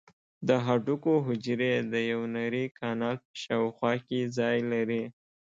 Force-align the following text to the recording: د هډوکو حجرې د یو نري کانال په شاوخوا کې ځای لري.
د 0.47 0.49
هډوکو 0.65 1.13
حجرې 1.27 1.73
د 1.91 1.93
یو 2.11 2.21
نري 2.35 2.65
کانال 2.79 3.15
په 3.25 3.33
شاوخوا 3.43 3.93
کې 4.07 4.19
ځای 4.37 4.57
لري. 4.71 5.03